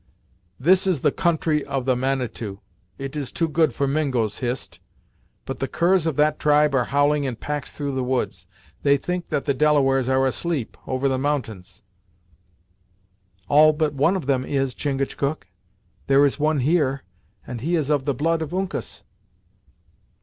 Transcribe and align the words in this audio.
"This 0.59 0.87
is 0.87 1.01
the 1.01 1.11
country 1.11 1.63
of 1.63 1.85
the 1.85 1.95
Manitou! 1.95 2.57
It 2.97 3.15
is 3.15 3.31
too 3.31 3.47
good 3.47 3.71
for 3.71 3.87
Mingos, 3.87 4.39
Hist; 4.39 4.79
but 5.45 5.59
the 5.59 5.67
curs 5.67 6.07
of 6.07 6.15
that 6.15 6.39
tribe 6.39 6.73
are 6.73 6.85
howling 6.85 7.23
in 7.23 7.35
packs 7.35 7.75
through 7.77 7.93
the 7.93 8.03
woods. 8.03 8.47
They 8.81 8.97
think 8.97 9.27
that 9.27 9.45
the 9.45 9.53
Delawares 9.53 10.09
are 10.09 10.25
asleep, 10.25 10.75
over 10.87 11.07
the 11.07 11.19
mountains." 11.19 11.83
"All 13.47 13.73
but 13.73 13.93
one 13.93 14.15
of 14.15 14.25
them 14.25 14.43
is, 14.43 14.73
Chingachgook. 14.73 15.45
There 16.07 16.25
is 16.25 16.39
one 16.39 16.61
here; 16.61 17.03
and 17.45 17.61
he 17.61 17.75
is 17.75 17.91
of 17.91 18.05
the 18.05 18.15
blood 18.15 18.41
of 18.41 18.55
Uncas!" 18.55 19.03